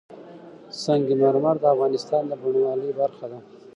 [0.83, 3.39] سنگ مرمر د افغانستان د بڼوالۍ برخه ده.